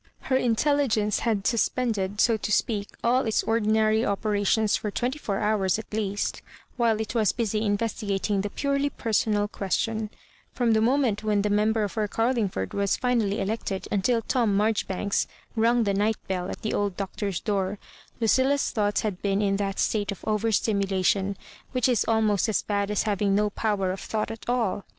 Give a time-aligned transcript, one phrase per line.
[0.33, 5.77] Her intelligence had suspended, so to speak, all its ordinary operations for twenty four hours
[5.77, 6.41] at least,
[6.75, 10.09] while it was busy investigating the purely personal question;
[10.53, 15.83] from the moment when the Member for Carlingford was finally elected until Tom Marjoribanks rung
[15.83, 17.77] the night>bell at the old Doc tor's door,
[18.19, 21.35] LucUla'a thoughts had been in that state of over^stimulation
[21.73, 24.83] which is almost as bad as haviug no power of thought at all.